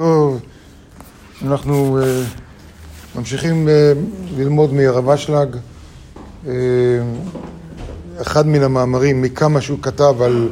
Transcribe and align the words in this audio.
טוב, 0.00 0.40
אנחנו 1.42 1.98
uh, 1.98 2.02
ממשיכים 3.18 3.68
uh, 3.68 3.70
ללמוד 4.36 4.72
מהרב 4.72 5.08
אשלג, 5.08 5.56
uh, 6.44 6.48
אחד 8.20 8.46
מן 8.46 8.62
המאמרים 8.62 9.22
מכמה 9.22 9.60
שהוא 9.60 9.78
כתב 9.82 10.14
על, 10.22 10.48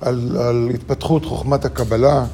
על, 0.00 0.36
על 0.36 0.70
התפתחות 0.74 1.24
חוכמת 1.24 1.64
הקבלה, 1.64 2.26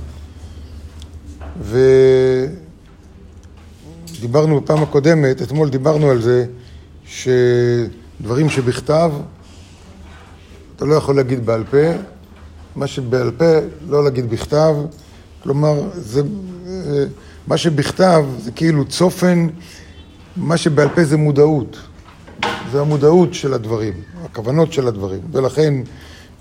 ודיברנו 4.18 4.61
בפעם 4.61 4.82
הקודמת, 4.82 5.43
אתמול 5.43 5.71
דיברנו 5.71 6.11
על 6.11 6.23
זה, 6.23 6.46
שדברים 7.07 8.48
שבכתב 8.48 9.12
אתה 10.77 10.84
לא 10.84 10.95
יכול 10.95 11.16
להגיד 11.16 11.46
בעל 11.46 11.64
פה, 11.71 11.93
מה 12.77 12.86
שבעל 12.86 13.30
פה 13.30 13.59
לא 13.89 14.05
להגיד 14.05 14.30
בכתב, 14.30 14.75
כלומר, 15.45 15.82
זה, 15.95 16.22
מה 17.46 17.56
שבכתב 17.56 18.24
זה 18.38 18.50
כאילו 18.50 18.85
צופן, 18.85 19.46
מה 20.36 20.57
שבעל 20.57 20.89
פה 20.89 21.04
זה 21.04 21.16
מודעות. 21.16 21.76
זה 22.72 22.80
המודעות 22.80 23.35
של 23.35 23.54
הדברים, 23.54 23.93
הכוונות 24.25 24.72
של 24.72 24.88
הדברים, 24.88 25.21
ולכן 25.32 25.75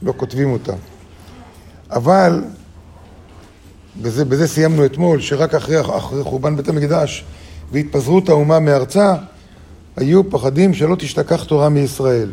לא 0.02 0.13
כותבים 0.17 0.52
אותם. 0.52 0.75
אבל, 1.91 2.44
בזה, 4.02 4.25
בזה 4.25 4.47
סיימנו 4.47 4.85
אתמול, 4.85 5.22
שרק 5.22 5.53
אחרי, 5.53 5.81
אחרי 5.81 6.23
חורבן 6.23 6.55
בית 6.55 6.70
המקדש 6.70 7.25
והתפזרות 7.72 8.30
האומה 8.30 8.59
מארצה, 8.59 9.16
היו 9.95 10.30
פחדים 10.30 10.73
שלא 10.73 10.95
תשתכח 10.95 11.44
תורה 11.44 11.70
מישראל. 11.70 12.31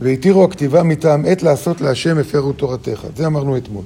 והתירו 0.00 0.44
הכתיבה 0.44 0.82
מטעם 0.82 1.24
עת 1.26 1.42
לעשות 1.42 1.80
להשם 1.80 2.18
הפרו 2.18 2.52
תורתך. 2.52 3.06
זה 3.16 3.26
אמרנו 3.26 3.56
אתמול. 3.56 3.84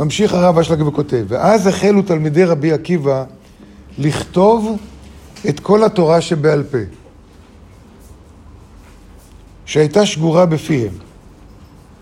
ממשיך 0.00 0.34
הרב 0.34 0.58
אשלג 0.58 0.82
וכותב, 0.82 1.24
ואז 1.28 1.66
החלו 1.66 2.02
תלמידי 2.02 2.44
רבי 2.44 2.72
עקיבא 2.72 3.24
לכתוב 3.98 4.78
את 5.48 5.60
כל 5.60 5.84
התורה 5.84 6.20
שבעל 6.20 6.62
פה, 6.62 6.78
שהייתה 9.64 10.06
שגורה 10.06 10.46
בפיהם. 10.46 10.92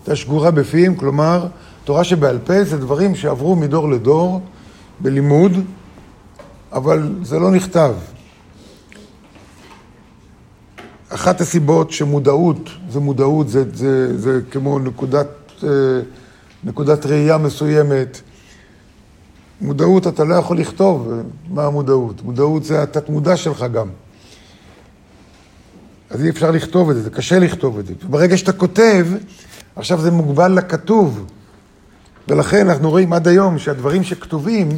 הייתה 0.01 0.17
שגורה 0.17 0.51
בפיהם, 0.51 0.95
כלומר, 0.95 1.47
תורה 1.85 2.05
שבעל 2.05 2.39
פה 2.39 2.65
זה 2.65 2.79
דברים 2.79 3.15
שעברו 3.15 3.57
מדור 3.57 3.91
לדור 3.91 4.41
בלימוד, 5.01 5.53
אבל 6.73 7.15
זה 7.23 7.39
לא 7.39 7.51
נכתב. 7.51 7.95
אחת 11.09 11.41
הסיבות 11.41 11.91
שמודעות, 11.91 12.71
זה 12.91 13.01
מודעות, 13.01 13.49
זה, 13.49 13.65
זה, 13.75 14.19
זה 14.19 14.41
כמו 14.51 14.79
נקודת... 14.79 15.29
אה, 15.65 15.69
נקודת 16.65 17.07
ראייה 17.07 17.39
מסוימת. 17.39 18.21
מודעות 19.61 20.07
אתה 20.07 20.25
לא 20.25 20.35
יכול 20.35 20.59
לכתוב 20.59 21.13
מה 21.51 21.67
המודעות. 21.67 22.23
מודעות 22.23 22.65
זה 22.65 22.83
התת-מודע 22.83 23.37
שלך 23.37 23.65
גם. 23.73 23.89
אז 26.11 26.25
אי 26.25 26.31
אפשר 26.31 26.51
לכתוב 26.51 26.91
את 26.91 26.97
זה, 26.97 27.03
זה 27.03 27.11
קשה 27.11 27.39
לכתוב 27.39 27.79
את 27.79 27.87
זה. 27.87 27.95
ברגע 28.11 28.37
שאתה 28.37 28.53
כותב, 28.53 29.07
עכשיו 29.77 30.01
זה 30.01 30.11
מוגבל 30.11 30.53
לכתוב. 30.53 31.25
ולכן 32.29 32.69
אנחנו 32.69 32.91
רואים 32.91 33.13
עד 33.13 33.29
היום 33.29 33.59
שהדברים 33.59 34.05
שכתובים, 34.05 34.69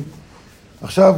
עכשיו 0.83 1.14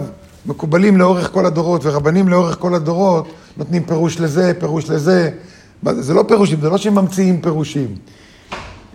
מקובלים 0.46 0.96
לאורך 0.96 1.30
כל 1.32 1.46
הדורות, 1.46 1.84
ורבנים 1.84 2.28
לאורך 2.28 2.58
כל 2.58 2.74
הדורות 2.74 3.28
נותנים 3.56 3.84
פירוש 3.84 4.20
לזה, 4.20 4.52
פירוש 4.60 4.90
לזה. 4.90 5.30
זה 5.90 6.14
לא 6.14 6.24
פירושים, 6.28 6.60
זה 6.60 6.68
לא 6.68 6.78
שהם 6.78 6.94
ממציאים 6.94 7.42
פירושים. 7.42 7.96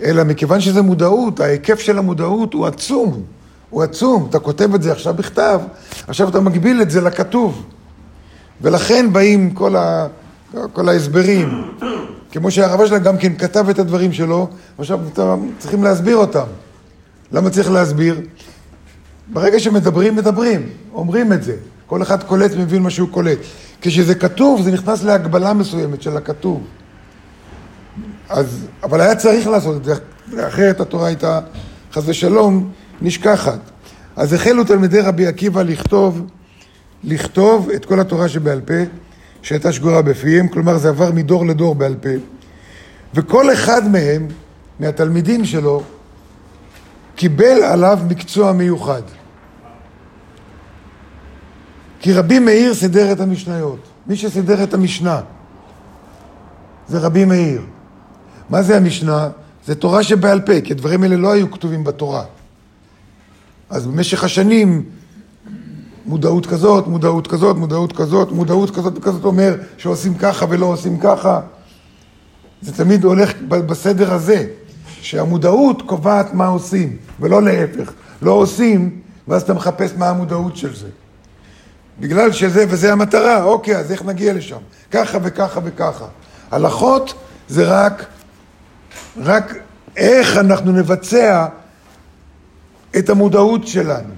אלא 0.04 0.24
מכיוון 0.24 0.62
שזה 0.62 0.82
מודעות, 0.82 1.40
ההיקף 1.40 1.80
של 1.80 1.98
המודעות 1.98 2.54
הוא 2.54 2.68
עצום. 2.68 3.22
הוא 3.70 3.84
עצום. 3.84 4.28
אתה 4.30 4.40
כותב 4.40 4.76
את 4.76 4.82
זה 4.82 4.92
עכשיו 4.92 5.14
בכתב, 5.14 5.62
עכשיו 6.08 6.30
אתה 6.30 6.40
מגביל 6.40 6.82
את 6.82 6.92
זה 6.92 7.02
לכתוב. 7.02 7.66
ולכן 8.62 9.14
באים 9.14 9.52
כל, 9.52 9.76
ה, 9.76 10.08
כל 10.74 10.90
ההסברים. 10.90 11.64
כמו 12.32 12.52
שהרב 12.52 12.88
שלהם 12.88 13.04
גם 13.04 13.18
כן 13.18 13.36
כתב 13.36 13.70
את 13.70 13.80
הדברים 13.80 14.14
שלו, 14.14 14.48
עכשיו 14.78 15.00
צריכים 15.60 15.84
להסביר 15.84 16.18
אותם. 16.18 16.46
למה 17.32 17.50
צריך 17.50 17.72
להסביר? 17.72 18.22
ברגע 19.34 19.60
שמדברים, 19.60 20.16
מדברים, 20.16 20.70
אומרים 20.94 21.34
את 21.34 21.44
זה. 21.44 21.56
כל 21.88 22.02
אחד 22.02 22.24
קולט 22.24 22.52
ומבין 22.54 22.84
מה 22.84 22.90
שהוא 22.90 23.10
קולט. 23.10 23.38
כשזה 23.82 24.16
כתוב, 24.16 24.62
זה 24.62 24.72
נכנס 24.72 25.04
להגבלה 25.04 25.54
מסוימת 25.54 26.02
של 26.02 26.18
הכתוב. 26.18 26.64
אז, 28.30 28.68
אבל 28.84 29.02
היה 29.02 29.16
צריך 29.16 29.48
לעשות 29.48 29.78
את 29.78 29.84
זה, 29.84 29.94
אחרת 30.48 30.80
התורה 30.80 31.08
הייתה, 31.08 31.40
חס 31.94 32.04
ושלום, 32.06 32.72
נשכחת. 33.02 33.60
אז 34.16 34.34
החלו 34.34 34.64
תלמידי 34.64 35.02
רבי 35.02 35.28
עקיבא 35.28 35.62
לכתוב, 35.62 36.28
לכתוב 37.04 37.70
את 37.70 37.86
כל 37.86 38.00
התורה 38.00 38.30
שבעל 38.30 38.62
פה, 38.62 38.74
שהייתה 39.42 39.72
שגורה 39.72 40.02
בפיהם, 40.02 40.48
כלומר 40.48 40.78
זה 40.78 40.90
עבר 40.90 41.12
מדור 41.12 41.46
לדור 41.46 41.76
בעל 41.76 41.96
פה, 41.96 42.10
וכל 43.14 43.54
אחד 43.54 43.92
מהם, 43.92 44.28
מהתלמידים 44.80 45.46
שלו, 45.46 45.84
קיבל 47.16 47.64
עליו 47.64 48.00
מקצוע 48.08 48.52
מיוחד. 48.52 49.02
כי 52.00 52.14
רבי 52.14 52.40
מאיר 52.40 52.74
סידר 52.74 53.12
את 53.12 53.20
המשניות. 53.20 53.80
מי 54.08 54.16
שסידר 54.16 54.64
את 54.64 54.74
המשנה 54.74 55.22
זה 56.88 57.00
רבי 57.00 57.26
מאיר. 57.26 57.62
מה 58.50 58.62
זה 58.62 58.78
המשנה? 58.78 59.30
זה 59.66 59.76
תורה 59.76 60.04
שבעל 60.04 60.42
פה, 60.42 60.62
כי 60.62 60.74
הדברים 60.74 61.04
האלה 61.04 61.16
לא 61.16 61.32
היו 61.32 61.52
כתובים 61.52 61.84
בתורה. 61.84 62.24
אז 63.70 63.88
במשך 63.88 64.24
השנים, 64.24 64.84
מודעות 66.06 66.46
כזאת, 66.46 66.88
מודעות 66.88 67.28
כזאת, 67.28 67.58
מודעות 67.58 67.98
כזאת, 67.98 68.32
מודעות 68.32 68.76
כזאת 68.76 68.98
וכזאת 68.98 69.24
אומר 69.26 69.56
שעושים 69.78 70.14
ככה 70.16 70.46
ולא 70.50 70.66
עושים 70.66 71.00
ככה. 71.00 71.42
זה 72.62 72.74
תמיד 72.74 73.04
הולך 73.04 73.34
בסדר 73.42 74.14
הזה, 74.14 74.48
שהמודעות 75.02 75.82
קובעת 75.82 76.34
מה 76.34 76.48
עושים, 76.48 76.98
ולא 77.20 77.44
להפך. 77.44 77.92
לא 78.22 78.32
עושים, 78.32 79.00
ואז 79.28 79.42
אתה 79.42 79.54
מחפש 79.54 79.92
מה 79.98 80.10
המודעות 80.10 80.58
של 80.58 80.76
זה. 80.76 80.88
בגלל 82.00 82.32
שזה 82.32 82.66
וזה 82.70 82.94
המטרה, 82.94 83.44
אוקיי, 83.44 83.78
אז 83.78 83.92
איך 83.92 84.06
נגיע 84.06 84.34
לשם? 84.34 84.58
ככה 84.92 85.18
וככה 85.24 85.60
וככה. 85.64 86.06
הלכות 86.52 87.14
זה 87.48 87.64
רק 87.66 88.06
רק 89.18 89.54
איך 89.98 90.38
אנחנו 90.38 90.72
נבצע 90.72 91.46
את 92.98 93.10
המודעות 93.10 93.68
שלנו, 93.68 94.14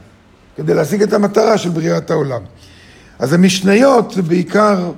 כדי 0.56 0.74
להשיג 0.74 1.02
את 1.02 1.14
המטרה 1.14 1.58
של 1.58 1.70
בריאת 1.70 2.12
העולם. 2.12 2.42
אז 3.20 3.34
המשניות 3.34 4.12
זה 4.12 4.22
בעיקר 4.22 4.92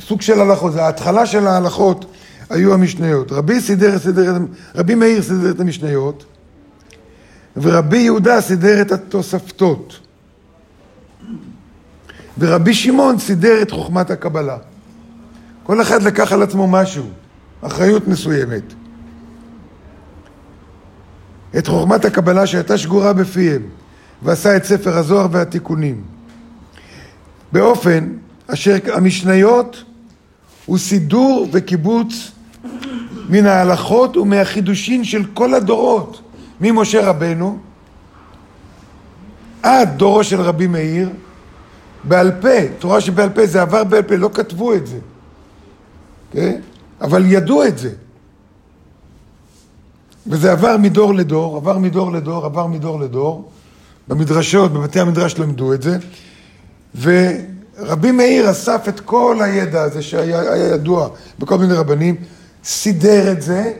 סוג 0.00 0.22
של 0.22 0.40
הלכות, 0.40 0.72
זה 0.72 0.84
ההתחלה 0.84 1.26
של 1.26 1.46
ההלכות 1.46 2.04
היו 2.50 2.74
המשניות. 2.74 3.32
רבי, 3.32 3.60
סידר, 3.60 3.98
סידר, 3.98 4.36
רבי 4.74 4.94
מאיר 4.94 5.22
סידר 5.22 5.50
את 5.50 5.60
המשניות, 5.60 6.24
ורבי 7.56 7.98
יהודה 7.98 8.40
סידר 8.40 8.80
את 8.80 8.92
התוספתות. 8.92 9.98
ורבי 12.38 12.74
שמעון 12.74 13.18
סידר 13.18 13.62
את 13.62 13.70
חוכמת 13.70 14.10
הקבלה. 14.10 14.56
כל 15.62 15.82
אחד 15.82 16.02
לקח 16.02 16.32
על 16.32 16.42
עצמו 16.42 16.68
משהו. 16.68 17.04
אחריות 17.62 18.08
מסוימת. 18.08 18.62
את 21.58 21.66
חוכמת 21.66 22.04
הקבלה 22.04 22.46
שהייתה 22.46 22.78
שגורה 22.78 23.12
בפיהם, 23.12 23.62
ועשה 24.22 24.56
את 24.56 24.64
ספר 24.64 24.96
הזוהר 24.98 25.26
והתיקונים. 25.30 26.02
באופן 27.52 28.08
אשר 28.46 28.76
המשניות 28.94 29.84
הוא 30.66 30.78
סידור 30.78 31.48
וקיבוץ 31.52 32.30
מן 33.28 33.46
ההלכות 33.46 34.16
ומהחידושין 34.16 35.04
של 35.04 35.24
כל 35.34 35.54
הדורות, 35.54 36.22
ממשה 36.60 37.08
רבנו 37.08 37.58
עד 39.62 39.88
דורו 39.96 40.24
של 40.24 40.40
רבי 40.40 40.66
מאיר, 40.66 41.10
בעל 42.04 42.32
פה, 42.40 42.68
תורה 42.78 43.00
שבעל 43.00 43.30
פה, 43.30 43.46
זה 43.46 43.62
עבר 43.62 43.84
בעל 43.84 44.02
פה, 44.02 44.16
לא 44.16 44.30
כתבו 44.34 44.74
את 44.74 44.86
זה. 44.86 44.98
Okay? 46.34 46.71
אבל 47.02 47.24
ידעו 47.26 47.64
את 47.64 47.78
זה. 47.78 47.90
וזה 50.26 50.52
עבר 50.52 50.76
מדור 50.76 51.14
לדור, 51.14 51.56
עבר 51.56 51.78
מדור 51.78 52.12
לדור, 52.12 52.44
עבר 52.44 52.66
מדור 52.66 53.00
לדור. 53.00 53.50
במדרשות, 54.08 54.72
בבתי 54.72 55.00
המדרש 55.00 55.38
למדו 55.38 55.72
את 55.72 55.82
זה. 55.82 55.98
ורבי 57.00 58.12
מאיר 58.12 58.50
אסף 58.50 58.88
את 58.88 59.00
כל 59.00 59.38
הידע 59.40 59.82
הזה 59.82 60.02
שהיה 60.02 60.56
ידוע 60.56 61.08
בכל 61.38 61.58
מיני 61.58 61.74
רבנים, 61.74 62.16
סידר 62.64 63.32
את 63.32 63.42
זה, 63.42 63.72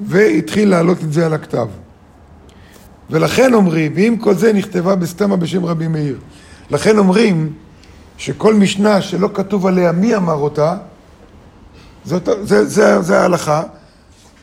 והתחיל 0.00 0.68
להעלות 0.68 1.02
את 1.02 1.12
זה 1.12 1.26
על 1.26 1.34
הכתב. 1.34 1.66
ולכן 3.10 3.54
אומרים, 3.54 3.92
ואם 3.94 4.16
כל 4.20 4.34
זה 4.34 4.52
נכתבה 4.52 4.94
בסתמה 4.94 5.36
בשם 5.36 5.64
רבי 5.64 5.88
מאיר, 5.88 6.18
לכן 6.70 6.98
אומרים 6.98 7.52
שכל 8.18 8.54
משנה 8.54 9.02
שלא 9.02 9.30
כתוב 9.34 9.66
עליה 9.66 9.92
מי 9.92 10.16
אמר 10.16 10.34
אותה, 10.34 10.76
זאת, 12.08 12.28
זה, 12.42 12.64
זה, 12.64 13.02
זה 13.02 13.20
ההלכה, 13.20 13.62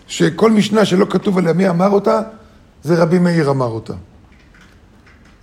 שכל 0.07 0.51
משנה 0.51 0.85
שלא 0.85 1.05
כתוב 1.09 1.37
עליה 1.37 1.53
מי 1.53 1.69
אמר 1.69 1.89
אותה, 1.89 2.21
זה 2.83 3.03
רבי 3.03 3.19
מאיר 3.19 3.49
אמר 3.49 3.67
אותה. 3.67 3.93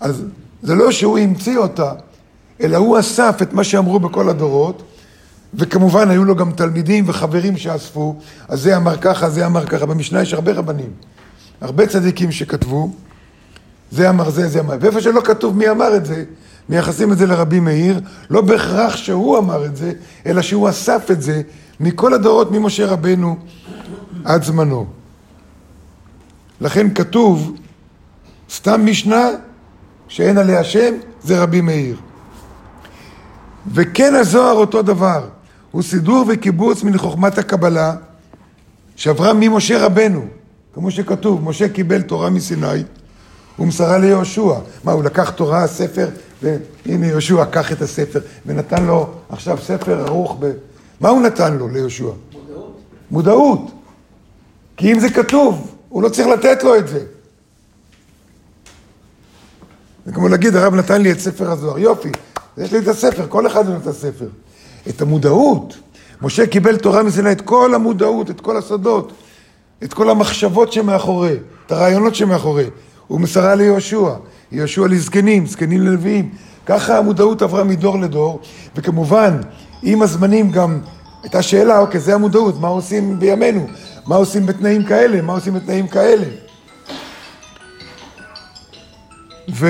אז 0.01 0.25
זה 0.63 0.75
לא 0.75 0.93
שהוא 0.93 1.19
המציא 1.19 1.59
אותה, 1.59 1.93
אלא 2.61 2.77
הוא 2.77 2.99
אסף 2.99 3.39
את 3.43 3.53
מה 3.53 3.65
שאמרו 3.65 4.01
בכל 4.01 4.29
הדורות, 4.29 4.83
וכמובן 5.55 6.11
היו 6.11 6.25
לו 6.25 6.37
גם 6.37 6.53
תלמידים 6.53 7.05
וחברים 7.09 7.57
שאספו, 7.57 8.17
אז 8.49 8.61
זה 8.61 8.77
אמר 8.77 8.97
ככה, 8.97 9.31
זה 9.31 9.47
אמר 9.47 9.67
ככה. 9.67 9.87
במשנה 9.87 10.23
יש 10.23 10.35
הרבה 10.35 10.53
רבנים, 10.53 10.91
הרבה 11.61 11.87
צדיקים 11.87 12.33
שכתבו, 12.33 12.91
זה 13.93 14.11
אמר 14.11 14.31
זה, 14.31 14.49
זה 14.49 14.61
אמר. 14.61 14.77
ואיפה 14.81 15.01
שלא 15.01 15.21
כתוב 15.21 15.57
מי 15.57 15.71
אמר 15.71 15.97
את 15.97 16.07
זה, 16.07 16.25
מייחסים 16.69 17.13
את 17.13 17.19
זה 17.19 17.27
לרבי 17.27 17.61
מאיר, 17.61 18.01
לא 18.31 18.41
בהכרח 18.41 18.97
שהוא 18.97 19.39
אמר 19.39 19.67
את 19.67 19.77
זה, 19.77 19.93
אלא 20.27 20.43
שהוא 20.43 20.69
אסף 20.69 21.11
את 21.11 21.23
זה 21.23 21.43
מכל 21.81 22.15
הדורות 22.15 22.51
ממשה 22.51 22.87
רבנו 22.87 23.37
עד 24.25 24.43
זמנו. 24.43 24.87
לכן 26.61 26.95
כתוב, 26.95 27.57
סתם 28.51 28.87
משנה 28.87 29.29
שאין 30.09 30.39
עליה 30.39 30.65
שם, 30.65 30.95
זה 31.23 31.43
רבי 31.43 31.61
מאיר. 31.61 31.97
וכן 33.73 34.15
הזוהר 34.15 34.57
אותו 34.57 34.83
דבר, 34.83 35.29
הוא 35.71 35.83
סידור 35.83 36.25
וקיבוץ 36.29 36.83
מן 36.83 36.99
חוכמת 36.99 37.39
הקבלה 37.39 37.95
שעברה 38.97 39.33
ממשה 39.33 39.87
רבנו, 39.87 40.27
כמו 40.75 40.91
שכתוב, 40.91 41.49
משה 41.49 41.69
קיבל 41.69 42.03
תורה 42.03 42.31
מסיני 42.31 42.83
ומסרה 43.59 43.99
ליהושע. 43.99 44.55
מה, 44.85 44.93
הוא 44.93 45.05
לקח 45.05 45.31
תורה, 45.31 45.67
ספר, 45.67 46.09
והנה 46.43 47.07
יהושע 47.07 47.45
קח 47.45 47.73
את 47.73 47.83
הספר 47.83 48.21
ונתן 48.47 48.87
לו 48.87 49.11
עכשיו 49.29 49.59
ספר 49.63 50.01
ערוך 50.01 50.37
ב... 50.41 50.53
מה 51.01 51.09
הוא 51.09 51.23
נתן 51.23 51.57
לו 51.57 51.69
ליהושע? 51.69 52.05
מודעות. 52.05 52.81
מודעות. 53.11 53.71
כי 54.77 54.93
אם 54.93 55.01
זה 55.01 55.11
כתוב, 55.11 55.75
הוא 55.89 56.03
לא 56.03 56.09
צריך 56.09 56.29
לתת 56.29 56.63
לו 56.63 56.77
את 56.77 56.89
זה. 56.89 57.05
זה 60.07 60.13
כמו 60.13 60.29
להגיד, 60.29 60.57
הרב 60.57 60.75
נתן 60.75 61.03
לי 61.03 61.13
את 61.13 61.21
ספר 61.21 61.51
הזוהר. 61.51 61.79
יופי, 61.79 62.09
יש 62.59 62.73
לי 62.73 62.79
את 62.79 62.89
הספר, 62.89 63.27
כל 63.29 63.47
אחד 63.47 63.69
נותן 63.69 63.81
את 63.81 63.87
הספר. 63.87 64.29
את 64.89 65.03
המודעות. 65.03 65.75
משה 66.23 66.47
קיבל 66.47 66.77
תורה 66.77 67.03
מסיני, 67.03 67.33
את 67.33 67.41
כל 67.41 67.75
המודעות, 67.75 68.31
את 68.31 68.41
כל 68.41 68.57
הסודות, 68.57 69.13
את 69.85 69.95
כל 69.95 70.11
המחשבות 70.11 70.73
שמאחורי, 70.73 71.37
את 71.67 71.73
הרעיונות 71.73 72.15
שמאחורי. 72.15 72.67
הוא 73.13 73.21
מסרה 73.21 73.55
ליהושע, 73.55 74.15
יהושע 74.53 74.87
לזקנים, 74.87 75.47
זקנים 75.47 75.81
לנביאים. 75.81 76.31
ככה 76.67 76.99
המודעות 76.99 77.43
עברה 77.43 77.65
מדור 77.65 77.99
לדור, 77.99 78.41
וכמובן, 78.77 79.41
עם 79.83 80.03
הזמנים 80.03 80.51
גם 80.51 80.81
הייתה 81.23 81.43
שאלה, 81.43 81.79
אוקיי, 81.79 82.01
זה 82.01 82.15
המודעות, 82.15 82.61
מה 82.61 82.69
עושים 82.69 83.19
בימינו? 83.19 83.67
מה 84.07 84.17
עושים 84.17 84.47
בתנאים 84.47 84.85
כאלה? 84.85 85.23
מה 85.23 85.33
עושים 85.33 85.55
בתנאים 85.55 85.89
כאלה? 85.89 86.25
ו... 89.55 89.67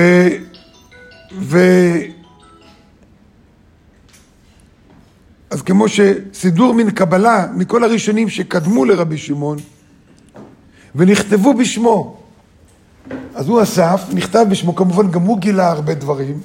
ו... 1.39 1.59
אז 5.49 5.61
כמו 5.61 5.85
שסידור 5.87 6.73
מן 6.73 6.91
קבלה 6.91 7.47
מכל 7.55 7.83
הראשונים 7.83 8.29
שקדמו 8.29 8.85
לרבי 8.85 9.17
שמעון 9.17 9.57
ונכתבו 10.95 11.53
בשמו. 11.53 12.22
אז 13.43 13.49
הוא 13.49 13.63
אסף, 13.63 14.01
נכתב 14.13 14.45
בשמו, 14.49 14.75
כמובן 14.75 15.11
גם 15.11 15.21
הוא 15.21 15.37
גילה 15.37 15.71
הרבה 15.71 15.93
דברים. 15.93 16.39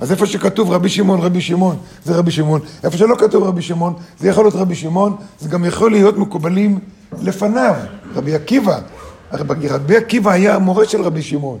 אז 0.00 0.12
איפה 0.12 0.26
שכתוב 0.26 0.70
רבי 0.70 0.88
שמעון, 0.88 1.20
רבי 1.20 1.40
שמעון, 1.40 1.76
זה 2.04 2.16
רבי 2.16 2.30
שמעון. 2.30 2.60
איפה 2.84 2.96
שלא 2.96 3.16
כתוב 3.18 3.44
רבי 3.44 3.62
שמעון, 3.62 3.94
זה 4.18 4.28
יכול 4.28 4.44
להיות 4.44 4.54
רבי 4.54 4.74
שמעון, 4.74 5.16
זה 5.40 5.48
גם 5.48 5.64
יכול 5.64 5.90
להיות 5.90 6.18
מקובלים 6.18 6.78
לפניו. 7.22 7.74
רבי 8.14 8.34
עקיבא, 8.34 8.78
רבי 9.32 9.96
עקיבא 9.96 10.30
היה 10.30 10.54
המורה 10.54 10.84
של 10.84 11.02
רבי 11.02 11.22
שמעון. 11.22 11.58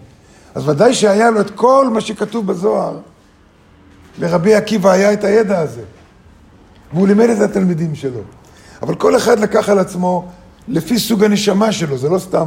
אז 0.54 0.68
ודאי 0.68 0.94
שהיה 0.94 1.30
לו 1.30 1.40
את 1.40 1.50
כל 1.50 1.88
מה 1.92 2.00
שכתוב 2.00 2.46
בזוהר. 2.46 2.98
לרבי 4.18 4.54
עקיבא 4.54 4.90
היה 4.90 5.12
את 5.12 5.24
הידע 5.24 5.58
הזה. 5.58 5.82
והוא 6.92 7.08
לימד 7.08 7.28
את 7.28 7.40
התלמידים 7.40 7.94
שלו. 7.94 8.20
אבל 8.82 8.94
כל 8.94 9.16
אחד 9.16 9.38
לקח 9.38 9.68
על 9.68 9.78
עצמו 9.78 10.28
לפי 10.68 10.98
סוג 10.98 11.24
הנשמה 11.24 11.72
שלו, 11.72 11.98
זה 11.98 12.08
לא 12.08 12.18
סתם 12.18 12.46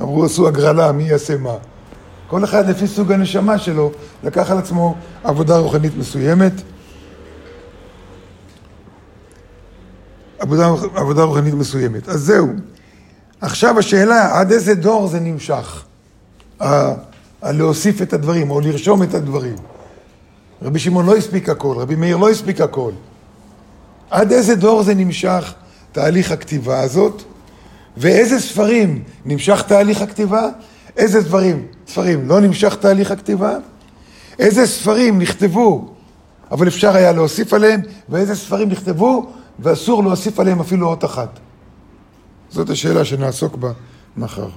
אמרו 0.00 0.24
עשו 0.24 0.48
הגרלה, 0.48 0.92
מי 0.92 1.02
יעשה 1.02 1.36
מה. 1.36 1.54
כל 2.28 2.44
אחד 2.44 2.68
לפי 2.68 2.86
סוג 2.86 3.12
הנשמה 3.12 3.58
שלו 3.58 3.92
לקח 4.22 4.50
על 4.50 4.58
עצמו 4.58 4.94
עבודה 5.24 5.58
רוחנית 5.58 5.92
מסוימת. 5.98 6.52
עבודה, 10.38 10.68
עבודה 10.94 11.22
רוחנית 11.22 11.54
מסוימת. 11.54 12.08
אז 12.08 12.20
זהו. 12.20 12.48
עכשיו 13.40 13.78
השאלה, 13.78 14.40
עד 14.40 14.52
איזה 14.52 14.74
דור 14.74 15.08
זה 15.08 15.20
נמשך? 15.20 15.84
להוסיף 17.42 18.02
את 18.02 18.12
הדברים, 18.12 18.50
או 18.50 18.60
לרשום 18.60 19.02
את 19.02 19.14
הדברים. 19.14 19.56
רבי 20.62 20.78
שמעון 20.78 21.06
לא 21.06 21.16
הספיק 21.16 21.48
הכל, 21.48 21.76
רבי 21.78 21.94
מאיר 21.94 22.16
לא 22.16 22.30
הספיק 22.30 22.60
הכל. 22.60 22.92
עד 24.10 24.32
איזה 24.32 24.54
דור 24.54 24.82
זה 24.82 24.94
נמשך, 24.94 25.54
תהליך 25.92 26.32
הכתיבה 26.32 26.80
הזאת, 26.80 27.22
ואיזה 27.96 28.40
ספרים 28.40 29.02
נמשך 29.24 29.62
תהליך 29.62 30.02
הכתיבה, 30.02 30.48
איזה 30.96 31.20
דברים, 31.22 31.66
ספרים 31.86 32.28
לא 32.28 32.40
נמשך 32.40 32.76
תהליך 32.80 33.10
הכתיבה, 33.10 33.56
איזה 34.38 34.66
ספרים 34.66 35.18
נכתבו, 35.18 35.94
אבל 36.50 36.68
אפשר 36.68 36.96
היה 36.96 37.12
להוסיף 37.12 37.52
עליהם, 37.52 37.80
ואיזה 38.08 38.36
ספרים 38.36 38.68
נכתבו, 38.68 39.32
ואסור 39.58 40.02
להוסיף 40.02 40.40
עליהם 40.40 40.60
אפילו 40.60 40.88
אות 40.88 41.04
אחת. 41.04 41.38
זאת 42.50 42.70
השאלה 42.70 43.04
שנעסוק 43.04 43.56
בה 43.56 43.72
מחר. 44.16 44.48